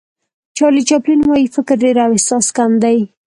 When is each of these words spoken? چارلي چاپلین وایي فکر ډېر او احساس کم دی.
چارلي 0.57 0.83
چاپلین 0.89 1.21
وایي 1.23 1.47
فکر 1.55 1.75
ډېر 1.83 1.95
او 2.03 2.09
احساس 2.15 2.47
کم 2.57 2.71
دی. 2.83 2.99